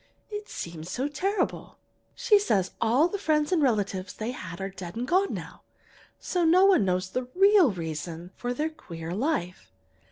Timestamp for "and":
3.51-3.61, 4.95-5.07